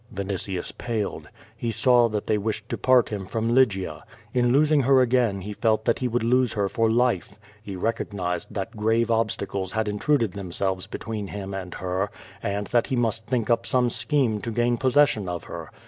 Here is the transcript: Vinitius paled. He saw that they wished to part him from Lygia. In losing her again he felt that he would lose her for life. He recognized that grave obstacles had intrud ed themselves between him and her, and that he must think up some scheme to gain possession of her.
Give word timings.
Vinitius 0.11 0.75
paled. 0.75 1.29
He 1.55 1.71
saw 1.71 2.09
that 2.09 2.25
they 2.25 2.39
wished 2.39 2.67
to 2.69 2.77
part 2.79 3.09
him 3.09 3.27
from 3.27 3.53
Lygia. 3.53 4.03
In 4.33 4.51
losing 4.51 4.81
her 4.81 4.99
again 4.99 5.41
he 5.41 5.53
felt 5.53 5.85
that 5.85 5.99
he 5.99 6.07
would 6.07 6.23
lose 6.23 6.53
her 6.53 6.67
for 6.67 6.89
life. 6.89 7.35
He 7.61 7.75
recognized 7.75 8.47
that 8.51 8.75
grave 8.75 9.11
obstacles 9.11 9.73
had 9.73 9.85
intrud 9.85 10.23
ed 10.23 10.31
themselves 10.31 10.87
between 10.87 11.27
him 11.27 11.53
and 11.53 11.75
her, 11.75 12.09
and 12.41 12.65
that 12.65 12.87
he 12.87 12.95
must 12.95 13.27
think 13.27 13.51
up 13.51 13.63
some 13.67 13.91
scheme 13.91 14.41
to 14.41 14.49
gain 14.49 14.75
possession 14.79 15.29
of 15.29 15.43
her. 15.43 15.69